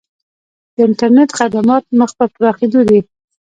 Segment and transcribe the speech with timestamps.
[0.73, 2.99] د انټرنیټ خدمات مخ په پراخیدو دي